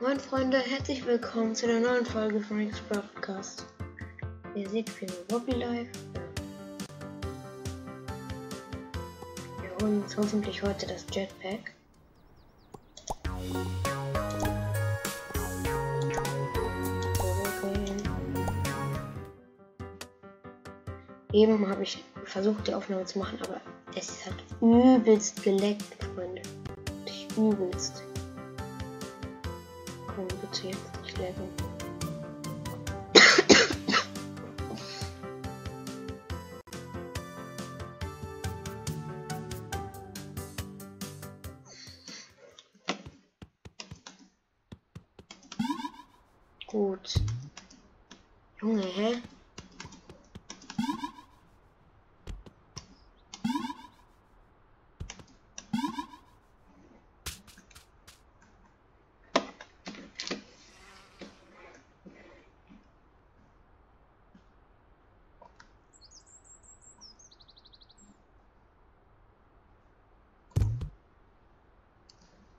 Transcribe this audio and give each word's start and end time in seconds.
Moin 0.00 0.20
Freunde, 0.20 0.58
herzlich 0.60 1.04
willkommen 1.06 1.56
zu 1.56 1.66
der 1.66 1.80
neuen 1.80 2.06
Folge 2.06 2.40
von 2.40 2.58
Rick's 2.58 2.80
Podcast. 2.82 3.66
Ihr 4.54 4.68
seht, 4.70 4.88
wir 5.00 5.08
sind 5.08 5.26
Bobby 5.26 5.50
Live. 5.50 5.88
Wir 9.60 9.70
holen 9.82 10.02
uns 10.02 10.16
hoffentlich 10.16 10.62
heute 10.62 10.86
das 10.86 11.04
Jetpack. 11.10 11.72
Eben 21.32 21.68
habe 21.68 21.82
ich 21.82 22.04
versucht, 22.24 22.68
die 22.68 22.74
Aufnahme 22.74 23.04
zu 23.04 23.18
machen, 23.18 23.40
aber 23.42 23.60
es 23.96 24.24
hat 24.24 24.34
übelst 24.60 25.42
geleckt, 25.42 26.04
Freunde. 26.14 26.42
Übelst. 27.36 28.07
Komm, 30.18 30.26
bitte 30.26 30.66
jetzt 30.66 31.02
nicht 31.04 31.16
lecken. 31.18 31.48
Gut. 46.66 47.14
Junge, 48.60 48.82
hä? 48.82 49.22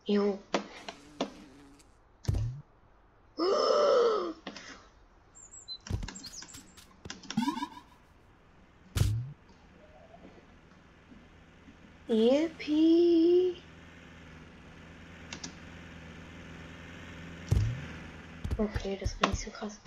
Jo. 0.10 0.40
Yippie. 12.10 13.62
Okay, 18.58 18.98
das 19.00 19.16
war 19.22 19.30
nicht 19.30 19.42
so 19.42 19.52
krass. 19.52 19.80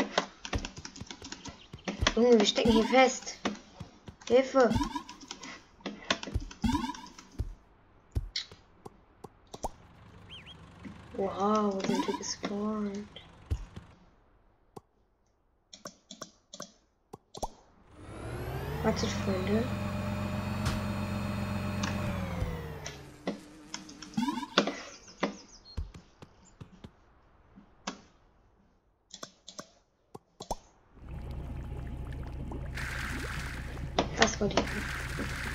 Junge, 2.15 2.39
wir 2.39 2.47
stecken 2.47 2.71
hier 2.71 2.85
fest. 2.85 3.39
Hilfe. 4.29 4.73
Oha, 11.19 11.73
wo 11.73 11.81
sind 11.81 12.07
wir 12.07 12.19
gespawnt? 12.19 13.09
Wartet, 18.85 19.11
Freunde. 19.11 19.92
40. 34.43 35.52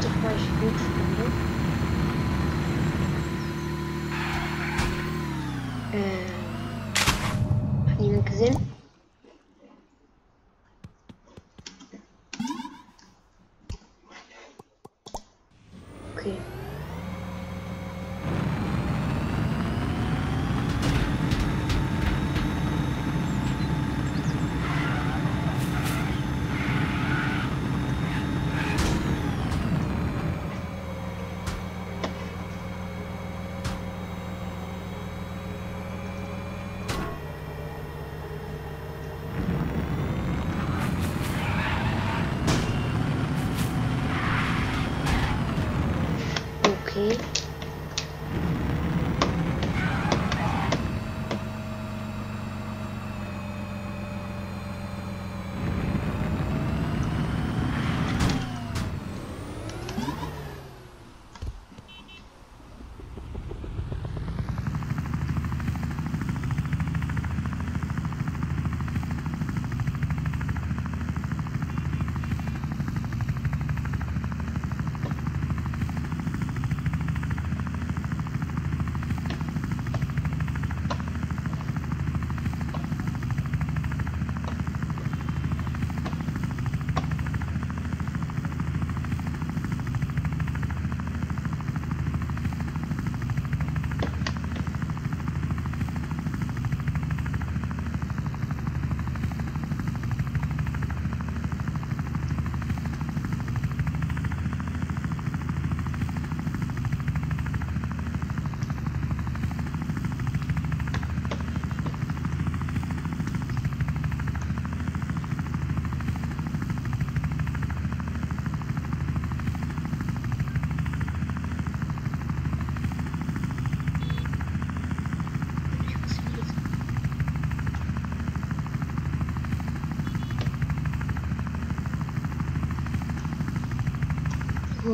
Heute 0.00 0.12
fahre 0.22 0.34
ich 0.34 0.48
gut, 0.60 0.80
Freunde. 0.80 1.26
Ähm. 5.92 6.40
Hat 7.86 8.69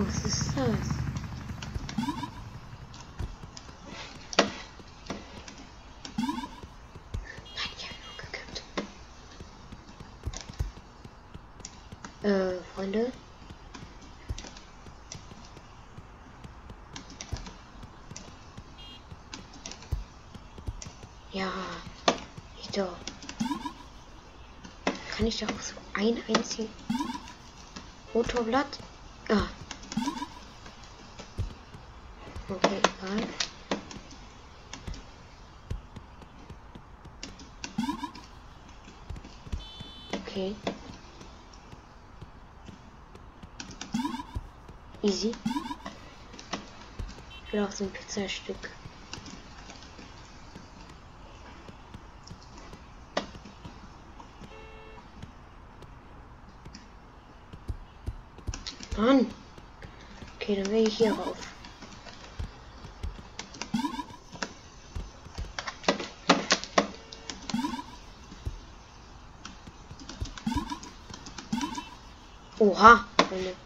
was 0.05 0.25
ist 0.25 0.49
das? 0.49 0.57
Nein, 7.55 7.71
ich 7.77 7.89
habe 7.89 7.99
nur 8.05 8.17
gekippt. 8.17 8.63
Äh, 12.23 12.63
Freunde. 12.75 13.13
Ja, 21.33 21.53
ich 22.61 22.69
doch. 22.69 22.99
Kann 25.17 25.27
ich 25.27 25.39
doch 25.39 25.61
so 25.61 25.75
ein 25.95 26.23
einziges 26.29 26.69
Motorblatt? 28.13 28.79
Ah. 29.31 29.49
Okay, 32.49 32.79
egal. 32.97 33.27
Okay. 40.15 40.57
Easy. 45.03 45.37
Ich 47.45 47.53
will 47.53 47.61
auch 47.65 47.73
so 47.73 47.85
ein 47.85 47.93
Pizzastück. 47.93 48.71
Mann. 58.97 59.46
Okay, 60.47 60.57
dann 60.59 60.71
will 60.71 60.87
ich 60.87 60.99
hier 60.99 61.13
rauf. 61.19 61.39
Oha. 72.59 73.09
Freunde. 73.29 73.57
Nein. 73.57 73.66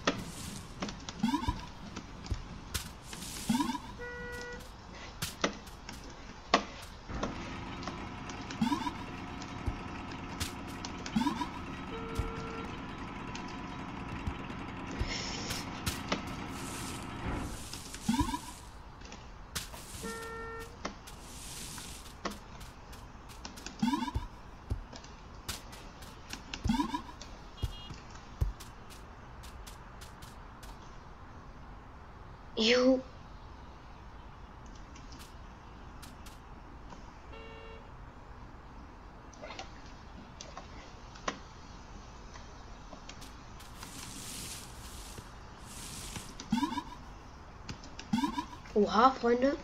Oha, 48.73 49.11
Freunde. 49.11 49.57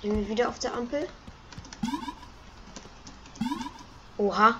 Sind 0.00 0.16
wir 0.16 0.28
wieder 0.28 0.48
auf 0.48 0.58
der 0.58 0.72
Ampel? 0.72 1.06
Oha. 4.16 4.58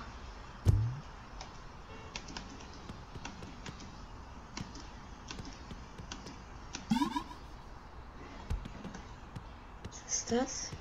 Was 9.89 10.13
ist 10.13 10.31
das? 10.31 10.71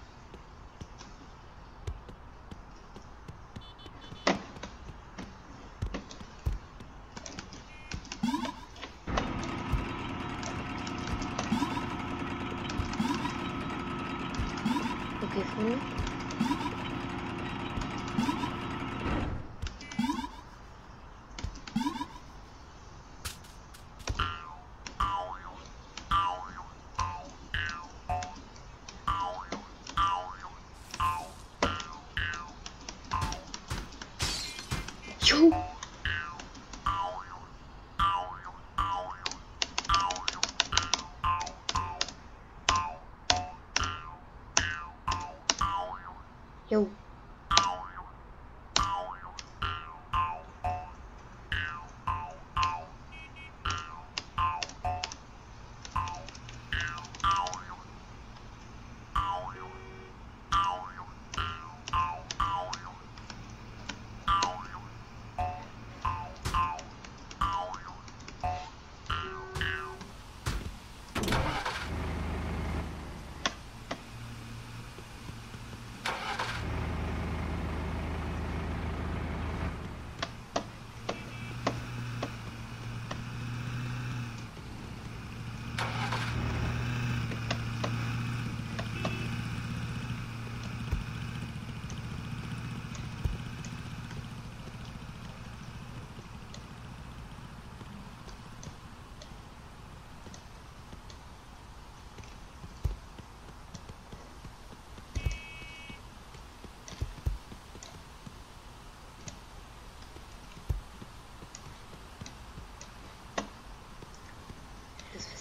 Okay, 15.37 15.83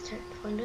Zeit, 0.09 0.19
Freunde. 0.41 0.63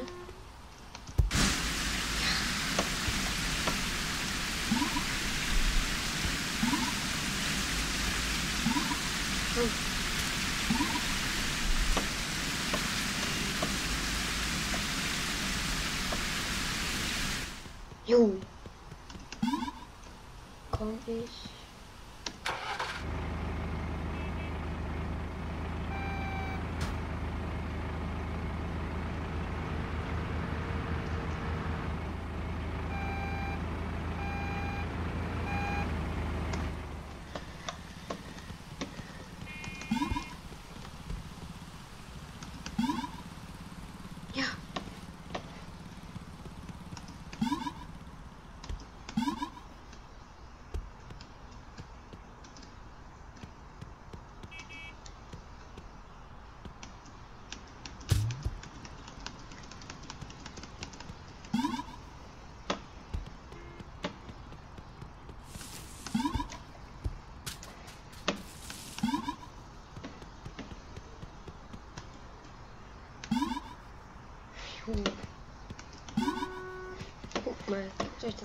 Hm. 9.55 9.71
Jo. 18.07 18.35
Komm 20.71 20.99
ich. 21.07 21.54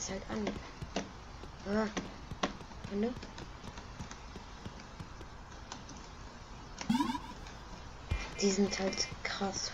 Halt 0.09 0.23
an. 0.29 0.49
Ah. 1.73 1.87
Ne? 2.95 3.13
Die 8.41 8.51
sind 8.51 8.79
halt 8.79 9.07
krass. 9.23 9.71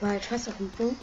War 0.00 0.10
halt 0.10 0.24
fast 0.24 0.48
auf 0.48 0.56
dem 0.56 0.70
Punkt. 0.70 1.00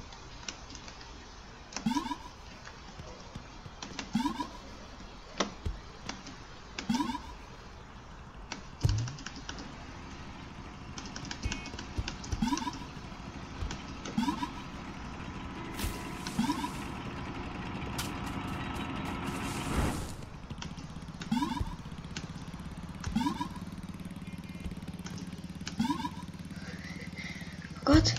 Gott! 27.85 28.15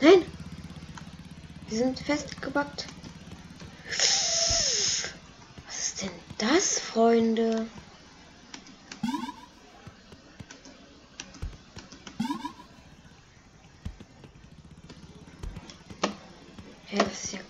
Nein! 0.00 0.24
Wir 1.72 1.78
sind 1.78 2.00
festgebackt. 2.00 2.86
Was 3.88 5.78
ist 5.78 6.02
denn 6.02 6.10
das, 6.36 6.78
Freunde? 6.78 7.66
Ja, 16.90 17.04
das 17.04 17.24
ist 17.24 17.32
ja. 17.32 17.40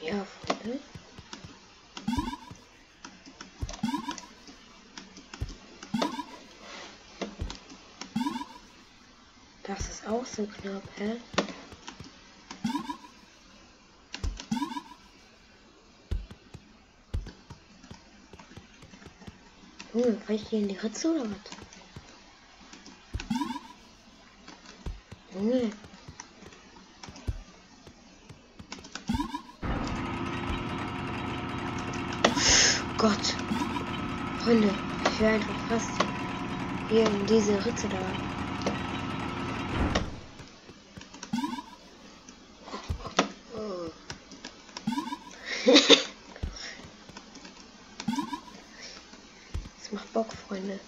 Ja, 0.00 0.24
Freunde. 0.24 0.78
Das 9.66 9.88
ist 9.88 10.06
auch 10.24 10.26
so 10.26 10.46
knapp, 10.46 10.82
hä? 10.96 11.20
Junge, 19.92 20.16
fall 20.26 20.36
ich 20.36 20.48
hier 20.48 20.60
in 20.60 20.68
die 20.68 20.76
Ritze 20.76 21.10
oder 21.12 21.30
was? 21.30 21.38
Junge. 25.34 25.70
Gott. 32.96 33.34
Freunde, 34.42 34.70
ich 35.10 35.20
wäre 35.20 35.34
einfach 35.34 35.68
fast 35.68 35.90
hier 36.88 37.06
in 37.06 37.26
diese 37.26 37.64
Ritze 37.64 37.88
da. 37.88 37.98
Oh. 43.56 43.90
Das 49.80 49.92
macht 49.92 50.12
Bock, 50.12 50.32
Freunde. 50.48 50.80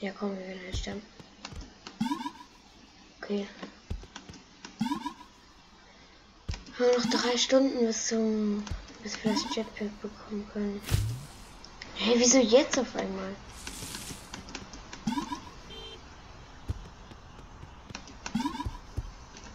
Ja, 0.00 0.10
komm, 0.18 0.36
wir 0.36 0.46
werden 0.46 0.60
halt 0.64 0.76
sterben. 0.76 1.02
Okay. 3.20 3.46
Haben 6.76 6.86
wir 6.90 6.98
noch 6.98 7.10
drei 7.10 7.36
Stunden 7.36 7.86
bis 7.86 8.08
zum 8.08 8.64
bis 9.02 9.22
wir 9.24 9.32
das 9.32 9.42
Jetpack 9.54 10.00
bekommen 10.00 10.48
können. 10.52 10.80
Hey, 11.96 12.14
wieso 12.18 12.38
jetzt 12.38 12.78
auf 12.78 12.94
einmal? 12.96 13.34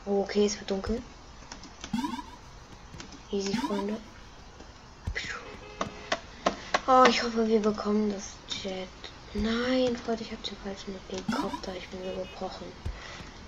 Oh, 0.10 0.22
okay, 0.22 0.46
es 0.46 0.58
wird 0.58 0.72
dunkel. 0.72 1.02
Easy, 3.30 3.54
Freunde. 3.54 3.98
Oh, 6.88 7.04
ich 7.10 7.22
hoffe, 7.22 7.46
wir 7.46 7.60
bekommen 7.60 8.14
das 8.14 8.32
Jet. 8.64 8.88
Nein, 9.34 9.98
Freunde, 9.98 10.24
ich 10.24 10.32
habe 10.32 10.42
den 10.44 10.56
falschen 10.64 10.96
Helikopter. 11.10 11.74
Ich 11.76 11.90
bin 11.90 12.00
so 12.06 12.22
gebrochen. 12.22 12.68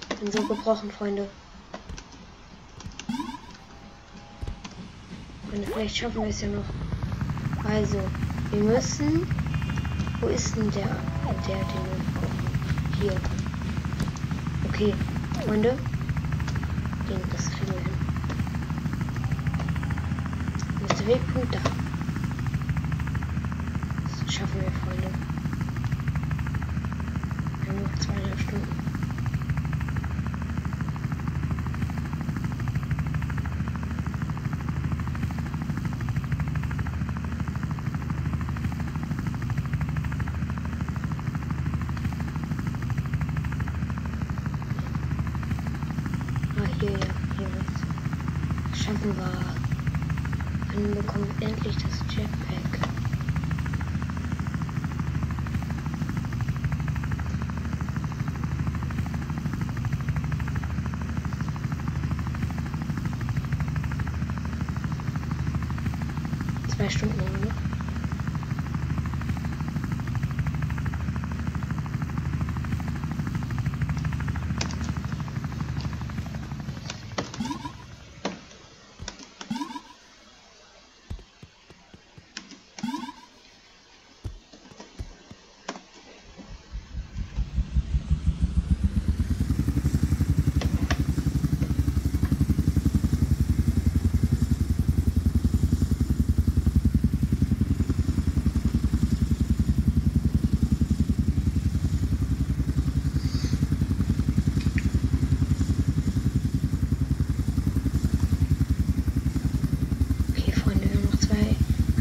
Ich 0.09 0.17
bin 0.17 0.31
so 0.33 0.43
gebrochen, 0.43 0.91
Freunde. 0.91 1.29
Freunde, 5.49 5.67
vielleicht 5.71 5.95
schaffen 5.95 6.23
wir 6.23 6.29
es 6.29 6.41
ja 6.41 6.49
noch. 6.49 6.65
Also, 7.69 8.01
wir 8.51 8.63
müssen. 8.63 9.25
Wo 10.19 10.27
ist 10.27 10.57
denn 10.57 10.69
der, 10.71 10.97
der, 11.47 11.55
den 11.55 11.85
wir 11.85 12.03
brauchen? 12.13 12.99
Hier. 12.99 13.15
Okay, 14.67 14.93
Freunde. 15.45 15.77
Den, 17.09 17.21
das 17.31 17.49
kriegen 17.49 17.71
wir 17.73 17.79
hin. 17.79 17.97
Ist 20.89 20.99
der 20.99 21.07
Wegpunkt 21.07 21.55
da? 21.55 21.59
Das 24.25 24.33
schaffen 24.33 24.61
wir, 24.61 24.71
Freunde. 24.71 25.09
Wir 27.63 27.73
haben 27.73 27.81
noch 27.83 27.99
zweieinhalb 27.99 28.39
Stunden. 28.39 28.79
Ah, 46.61 46.67
hier, 46.79 46.91
ja, 46.91 46.97
hier 47.37 47.47
was. 47.55 48.77
Schaffen 48.77 49.15
wir. 49.15 49.31
Dann 50.73 50.91
bekommen 50.93 51.27
wir 51.39 51.47
endlich 51.47 51.75
das 51.77 52.03
Jetpack. 52.15 52.89
Zwei 66.89 66.97
Stunden 66.97 67.21
haben 67.21 67.33
wir 67.33 67.49
noch. 67.49 67.69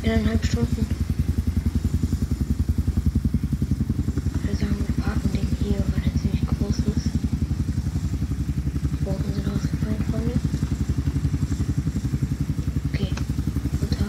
Eineinhalb 0.09 0.43
Stunden. 0.43 0.87
Würde 4.43 4.57
sagen, 4.57 4.77
wir 4.79 5.05
parken 5.05 5.31
den 5.35 5.47
hier, 5.61 5.83
weil 5.93 6.03
er 6.03 6.19
ziemlich 6.19 6.47
groß 6.47 6.79
ist. 6.97 7.11
Bogen 9.05 9.35
sind 9.35 9.49
ausgefallen, 9.49 10.05
Freunde. 10.11 10.33
Okay, 12.91 13.11
runter. 13.83 14.07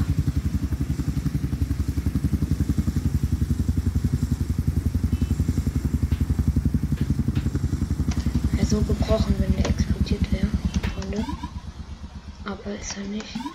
Er 8.57 8.65
so 8.65 8.79
gebrochen, 8.79 9.35
wenn 9.39 9.51
der 9.51 9.67
explodiert 9.67 10.31
wäre, 10.31 10.47
Freunde. 10.93 11.25
Aber 12.45 12.79
ist 12.79 12.95
er 12.95 13.03
nicht. 13.09 13.48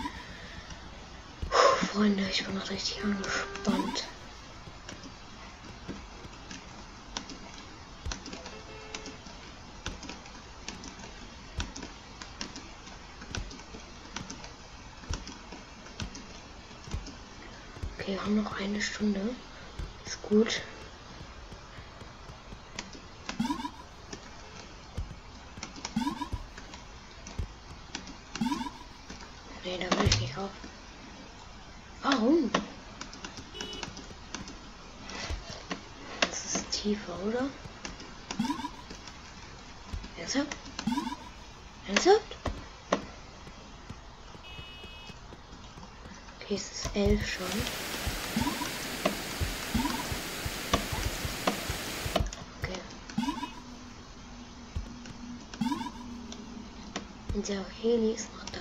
Noch 2.64 2.71
richtig 2.71 3.04
angespannt. 3.04 4.04
Okay, 17.99 18.12
wir 18.12 18.25
haben 18.25 18.42
noch 18.42 18.59
eine 18.59 18.80
Stunde. 18.80 19.37
Ist 20.06 20.23
gut. 20.23 20.62
Nee, 29.64 29.76
da 29.78 29.99
will 29.99 30.06
ich 30.09 30.21
nicht 30.23 30.38
auf. 30.38 30.50
Warum? 32.04 32.50
Das 36.28 36.45
ist 36.45 36.71
tiefer, 36.71 37.13
oder? 37.25 37.49
Ernsthaft? 40.19 40.49
Ernsthaft? 41.88 42.37
Okay, 46.41 46.54
es 46.54 46.71
ist 46.71 46.91
elf 46.95 47.26
schon. 47.26 47.47
Okay. 52.63 52.78
Und 57.32 57.49
der 57.49 57.65
Heli 57.80 58.13
ist 58.13 58.28
noch 58.34 58.45
da. 58.50 58.60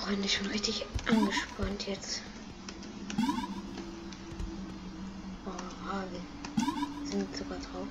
Freunde, 0.00 0.26
ich 0.26 0.38
bin 0.38 0.50
richtig 0.52 0.86
angespannt 1.08 1.86
jetzt. 1.88 2.22
Sind 7.26 7.36
sogar 7.38 7.58
drauf. 7.58 7.88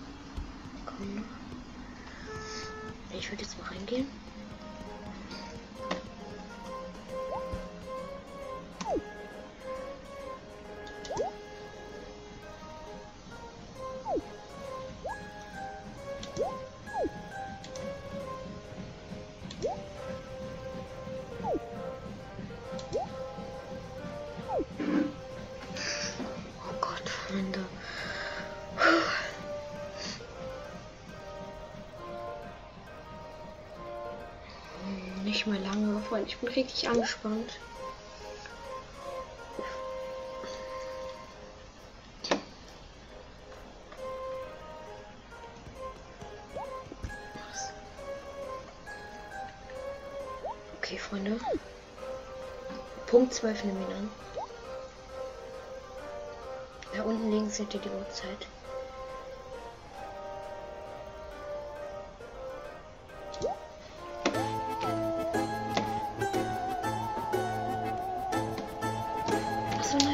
Ich 3.12 3.32
würde 3.32 3.44
jetzt 3.44 3.58
mal 3.60 3.68
reingehen. 3.68 4.08
Nicht 35.46 35.62
mehr 35.62 35.72
lange, 35.72 36.02
Freunde. 36.02 36.28
Ich 36.28 36.38
bin 36.38 36.50
richtig 36.50 36.90
angespannt. 36.90 37.60
Okay, 50.78 50.98
Freunde. 50.98 51.40
Punkt 53.06 53.34
12 53.36 53.66
nehmen 53.66 53.88
wir 53.88 53.96
an. 53.98 54.12
Da 56.96 57.04
unten 57.04 57.30
links 57.30 57.58
seht 57.58 57.72
ihr 57.76 57.82
die 57.82 57.90
Uhrzeit. 57.90 58.48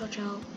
Yes, 0.00 0.14
Freunde. 0.14 0.47